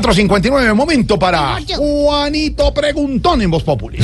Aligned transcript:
4.59, 0.00 0.74
momento 0.74 1.18
para 1.18 1.58
Juanito 1.76 2.72
Preguntón 2.72 3.42
en 3.42 3.50
Voz 3.50 3.62
Populi. 3.62 3.98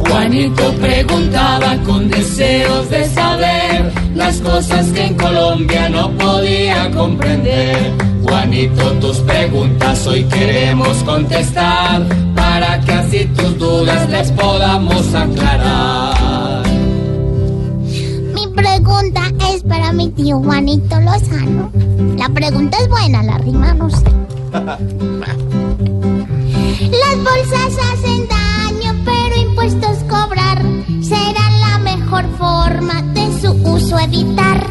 Juanito 0.00 0.72
preguntaba 0.80 1.76
con 1.84 2.10
deseos 2.10 2.90
de 2.90 3.08
saber 3.08 3.92
las 4.16 4.40
cosas 4.40 4.86
que 4.88 5.06
en 5.06 5.14
Colombia 5.14 5.88
no 5.88 6.10
podía 6.18 6.90
comprender. 6.90 7.92
Juanito, 8.24 8.92
tus 8.94 9.18
preguntas 9.18 10.06
hoy 10.08 10.24
queremos 10.24 10.96
contestar 11.04 12.02
para 12.34 12.80
que 12.80 12.92
así 12.92 13.24
tus 13.26 13.58
dudas 13.58 14.10
les 14.10 14.32
podamos 14.32 15.14
aclarar. 15.14 16.21
Pregunta 18.54 19.22
es 19.52 19.62
para 19.62 19.92
mi 19.92 20.08
tío 20.10 20.38
Juanito 20.38 21.00
Lozano. 21.00 21.70
La 22.16 22.28
pregunta 22.28 22.78
es 22.78 22.88
buena, 22.88 23.22
la 23.22 23.38
rima 23.38 23.72
no 23.74 23.90
sé. 23.90 24.04
Las 24.52 24.78
bolsas 27.16 27.78
hacen 27.92 28.28
daño, 28.28 28.94
pero 29.04 29.36
impuestos 29.36 29.98
cobrar 30.08 30.62
será 31.02 31.50
la 31.60 31.78
mejor 31.78 32.24
forma 32.36 33.02
de 33.14 33.40
su 33.40 33.52
uso 33.52 33.98
evitar. 33.98 34.66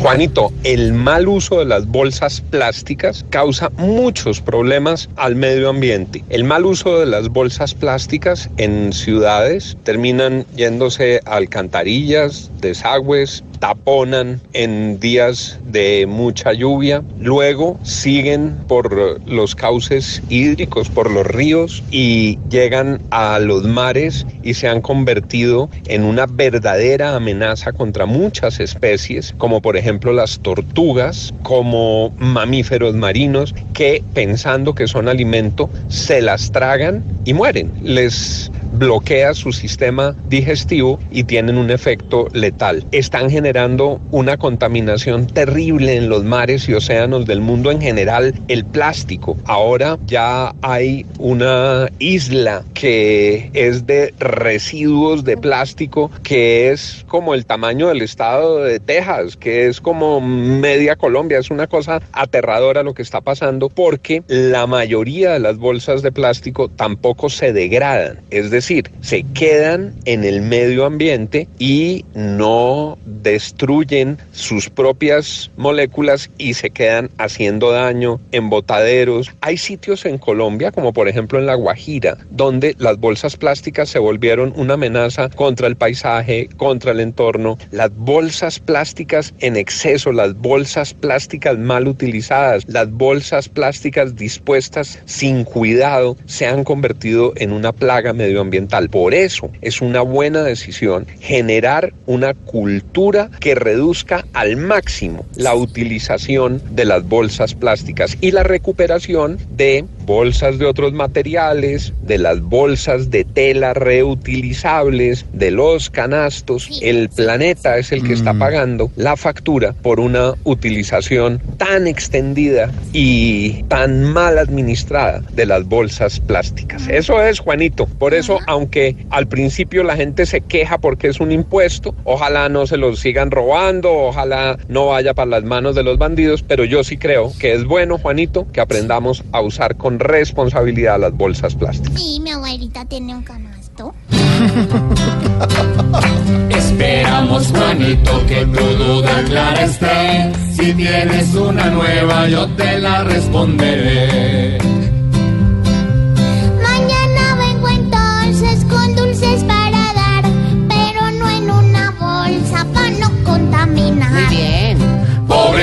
Juanito, 0.00 0.50
el 0.64 0.94
mal 0.94 1.28
uso 1.28 1.58
de 1.58 1.66
las 1.66 1.86
bolsas 1.86 2.40
plásticas 2.40 3.26
causa 3.28 3.68
muchos 3.76 4.40
problemas 4.40 5.10
al 5.16 5.36
medio 5.36 5.68
ambiente. 5.68 6.24
El 6.30 6.44
mal 6.44 6.64
uso 6.64 6.98
de 6.98 7.04
las 7.04 7.28
bolsas 7.28 7.74
plásticas 7.74 8.48
en 8.56 8.94
ciudades 8.94 9.76
terminan 9.84 10.46
yéndose 10.56 11.20
a 11.26 11.36
alcantarillas, 11.36 12.50
desagües, 12.62 13.44
taponan 13.60 14.40
en 14.54 14.98
días 14.98 15.60
de 15.64 16.06
mucha 16.08 16.52
lluvia, 16.52 17.04
luego 17.20 17.78
siguen 17.82 18.56
por 18.66 19.20
los 19.28 19.54
cauces 19.54 20.22
hídricos, 20.28 20.88
por 20.88 21.10
los 21.10 21.26
ríos 21.26 21.84
y 21.90 22.38
llegan 22.48 23.00
a 23.10 23.38
los 23.38 23.64
mares 23.64 24.26
y 24.42 24.54
se 24.54 24.66
han 24.66 24.80
convertido 24.80 25.68
en 25.86 26.04
una 26.04 26.26
verdadera 26.26 27.14
amenaza 27.14 27.72
contra 27.72 28.06
muchas 28.06 28.60
especies, 28.60 29.34
como 29.38 29.60
por 29.60 29.76
ejemplo 29.76 30.12
las 30.12 30.40
tortugas, 30.40 31.32
como 31.42 32.12
mamíferos 32.18 32.94
marinos 32.94 33.54
que 33.74 34.02
pensando 34.14 34.74
que 34.74 34.86
son 34.86 35.08
alimento 35.08 35.68
se 35.88 36.22
las 36.22 36.50
tragan 36.50 37.04
y 37.24 37.34
mueren. 37.34 37.70
Les 37.82 38.49
bloquea 38.80 39.34
su 39.34 39.52
sistema 39.52 40.16
digestivo 40.26 40.98
y 41.10 41.24
tienen 41.24 41.58
un 41.58 41.70
efecto 41.70 42.28
letal. 42.32 42.86
Están 42.92 43.28
generando 43.28 44.00
una 44.10 44.38
contaminación 44.38 45.26
terrible 45.26 45.96
en 45.96 46.08
los 46.08 46.24
mares 46.24 46.66
y 46.66 46.72
océanos 46.72 47.26
del 47.26 47.42
mundo 47.42 47.70
en 47.70 47.82
general, 47.82 48.34
el 48.48 48.64
plástico. 48.64 49.36
Ahora 49.44 49.98
ya 50.06 50.54
hay 50.62 51.04
una 51.18 51.90
isla 51.98 52.64
que 52.72 53.50
es 53.52 53.86
de 53.86 54.14
residuos 54.18 55.24
de 55.24 55.36
plástico 55.36 56.10
que 56.22 56.70
es 56.70 57.04
como 57.06 57.34
el 57.34 57.44
tamaño 57.44 57.88
del 57.88 58.00
estado 58.00 58.64
de 58.64 58.80
Texas, 58.80 59.36
que 59.36 59.66
es 59.66 59.82
como 59.82 60.22
media 60.22 60.96
Colombia. 60.96 61.38
Es 61.38 61.50
una 61.50 61.66
cosa 61.66 62.00
aterradora 62.12 62.82
lo 62.82 62.94
que 62.94 63.02
está 63.02 63.20
pasando 63.20 63.68
porque 63.68 64.22
la 64.26 64.66
mayoría 64.66 65.34
de 65.34 65.40
las 65.40 65.58
bolsas 65.58 66.00
de 66.00 66.12
plástico 66.12 66.70
tampoco 66.70 67.28
se 67.28 67.52
degradan. 67.52 68.20
Es 68.30 68.50
decir, 68.50 68.69
decir, 68.70 68.90
se 69.00 69.24
quedan 69.34 69.94
en 70.04 70.22
el 70.24 70.42
medio 70.42 70.84
ambiente 70.84 71.48
y 71.58 72.04
no 72.14 72.98
destruyen 73.04 74.18
sus 74.30 74.70
propias 74.70 75.50
moléculas 75.56 76.30
y 76.38 76.54
se 76.54 76.70
quedan 76.70 77.10
haciendo 77.18 77.72
daño 77.72 78.20
en 78.30 78.48
botaderos. 78.48 79.30
Hay 79.40 79.56
sitios 79.56 80.04
en 80.06 80.18
Colombia, 80.18 80.70
como 80.70 80.92
por 80.92 81.08
ejemplo 81.08 81.38
en 81.40 81.46
La 81.46 81.54
Guajira, 81.54 82.16
donde 82.30 82.76
las 82.78 82.98
bolsas 82.98 83.36
plásticas 83.36 83.88
se 83.88 83.98
volvieron 83.98 84.52
una 84.56 84.74
amenaza 84.74 85.28
contra 85.30 85.66
el 85.66 85.74
paisaje, 85.74 86.48
contra 86.56 86.92
el 86.92 87.00
entorno. 87.00 87.58
Las 87.72 87.90
bolsas 87.96 88.60
plásticas 88.60 89.34
en 89.40 89.56
exceso, 89.56 90.12
las 90.12 90.36
bolsas 90.36 90.94
plásticas 90.94 91.58
mal 91.58 91.88
utilizadas, 91.88 92.64
las 92.68 92.88
bolsas 92.90 93.48
plásticas 93.48 94.14
dispuestas 94.14 95.00
sin 95.06 95.42
cuidado, 95.42 96.16
se 96.26 96.46
han 96.46 96.62
convertido 96.62 97.32
en 97.36 97.52
una 97.52 97.72
plaga 97.72 98.12
medioambiental 98.12 98.59
por 98.90 99.14
eso 99.14 99.50
es 99.60 99.80
una 99.80 100.02
buena 100.02 100.42
decisión 100.42 101.06
generar 101.20 101.92
una 102.06 102.34
cultura 102.34 103.30
que 103.40 103.54
reduzca 103.54 104.26
al 104.32 104.56
máximo 104.56 105.24
la 105.36 105.54
utilización 105.54 106.62
de 106.70 106.84
las 106.84 107.04
bolsas 107.04 107.54
plásticas 107.54 108.16
y 108.20 108.32
la 108.32 108.42
recuperación 108.42 109.38
de 109.48 109.84
bolsas 110.10 110.58
de 110.58 110.66
otros 110.66 110.92
materiales, 110.92 111.92
de 112.02 112.18
las 112.18 112.40
bolsas 112.40 113.10
de 113.10 113.22
tela 113.24 113.74
reutilizables, 113.74 115.24
de 115.32 115.52
los 115.52 115.88
canastos. 115.88 116.80
El 116.82 117.10
planeta 117.10 117.78
es 117.78 117.92
el 117.92 118.02
que 118.02 118.14
está 118.14 118.32
mm. 118.32 118.38
pagando 118.40 118.90
la 118.96 119.16
factura 119.16 119.72
por 119.72 120.00
una 120.00 120.34
utilización 120.42 121.40
tan 121.58 121.86
extendida 121.86 122.72
y 122.92 123.62
tan 123.68 124.02
mal 124.02 124.38
administrada 124.38 125.22
de 125.32 125.46
las 125.46 125.64
bolsas 125.66 126.18
plásticas. 126.18 126.88
Eso 126.88 127.22
es, 127.22 127.38
Juanito. 127.38 127.86
Por 127.86 128.12
eso, 128.12 128.40
aunque 128.48 128.96
al 129.10 129.28
principio 129.28 129.84
la 129.84 129.94
gente 129.94 130.26
se 130.26 130.40
queja 130.40 130.78
porque 130.78 131.06
es 131.06 131.20
un 131.20 131.30
impuesto, 131.30 131.94
ojalá 132.02 132.48
no 132.48 132.66
se 132.66 132.78
los 132.78 132.98
sigan 132.98 133.30
robando, 133.30 133.92
ojalá 133.92 134.58
no 134.66 134.88
vaya 134.88 135.14
para 135.14 135.30
las 135.30 135.44
manos 135.44 135.76
de 135.76 135.84
los 135.84 135.98
bandidos, 135.98 136.42
pero 136.42 136.64
yo 136.64 136.82
sí 136.82 136.96
creo 136.96 137.30
que 137.38 137.52
es 137.52 137.64
bueno, 137.64 137.96
Juanito, 137.96 138.48
que 138.52 138.60
aprendamos 138.60 139.22
a 139.30 139.40
usar 139.40 139.76
con 139.76 139.99
responsabilidad 140.00 140.98
las 140.98 141.16
bolsas 141.16 141.54
plásticas. 141.54 142.00
Sí, 142.00 142.20
mi 142.20 142.30
abuelita 142.30 142.84
tiene 142.84 143.14
un 143.14 143.22
canasto. 143.22 143.94
Esperamos, 146.50 147.46
Juanito, 147.48 148.26
que 148.26 148.46
tu 148.46 148.64
duda 148.84 149.22
clara 149.24 149.64
esté. 149.64 150.32
Si 150.52 150.72
tienes 150.74 151.34
una 151.34 151.70
nueva, 151.70 152.28
yo 152.28 152.46
te 152.56 152.78
la 152.78 153.04
responderé. 153.04 154.58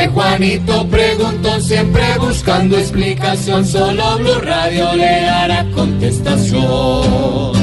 Juanito 0.08 0.88
preguntó 0.88 1.60
siempre 1.60 2.04
buscando 2.20 2.78
explicación, 2.78 3.66
solo 3.66 4.18
Blue 4.18 4.40
Radio 4.42 4.94
le 4.94 5.22
dará 5.22 5.66
contestación. 5.72 7.57